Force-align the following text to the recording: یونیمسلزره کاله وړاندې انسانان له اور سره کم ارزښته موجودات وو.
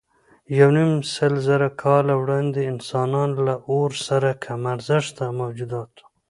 یونیمسلزره 0.59 1.69
کاله 1.83 2.13
وړاندې 2.21 2.61
انسانان 2.71 3.29
له 3.45 3.55
اور 3.69 3.91
سره 4.07 4.29
کم 4.43 4.61
ارزښته 4.73 5.25
موجودات 5.41 5.91
وو. 5.99 6.05